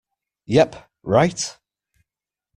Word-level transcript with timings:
Yep, 0.47 0.89
right! 1.03 1.59